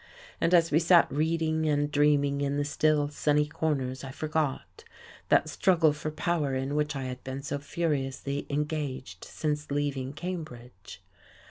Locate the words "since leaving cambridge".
9.23-11.03